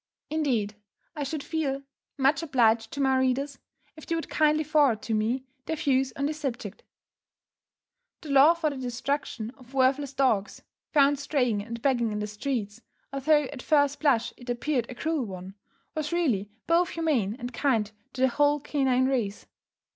Indeed, 0.31 0.77
I 1.15 1.21
should 1.21 1.43
feel 1.43 1.83
much 2.17 2.41
obliged 2.41 2.91
to 2.93 2.99
my 3.01 3.19
readers, 3.19 3.59
if 3.95 4.07
they 4.07 4.15
would 4.15 4.29
kindly 4.31 4.63
forward 4.63 5.03
to 5.03 5.13
me, 5.13 5.45
their 5.67 5.75
views 5.75 6.11
on 6.15 6.25
this 6.25 6.39
subject. 6.39 6.81
The 8.21 8.31
law 8.31 8.55
for 8.55 8.71
the 8.71 8.77
destruction 8.77 9.51
of 9.59 9.75
worthless 9.75 10.13
dogs, 10.15 10.63
found 10.91 11.19
straying 11.19 11.61
and 11.63 11.83
begging 11.83 12.11
in 12.11 12.17
the 12.17 12.25
streets, 12.25 12.81
although 13.13 13.43
at 13.43 13.61
first 13.61 13.99
blush 13.99 14.33
it 14.37 14.49
appeared 14.49 14.87
a 14.89 14.95
cruel 14.95 15.23
one, 15.23 15.53
was 15.93 16.11
really 16.11 16.49
both 16.65 16.89
humane 16.89 17.35
and 17.37 17.53
kind 17.53 17.91
to 18.13 18.21
the 18.21 18.27
whole 18.29 18.59
canine 18.59 19.05
race. 19.05 19.45